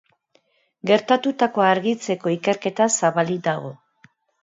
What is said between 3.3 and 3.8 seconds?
dago.